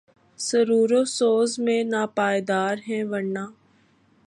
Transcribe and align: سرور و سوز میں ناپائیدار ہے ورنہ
سرور 0.39 0.91
و 0.93 1.03
سوز 1.07 1.51
میں 1.59 1.81
ناپائیدار 1.83 2.75
ہے 2.89 2.99
ورنہ 3.03 3.45